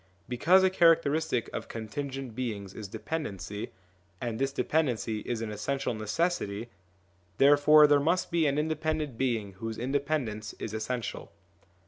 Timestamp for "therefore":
7.37-7.85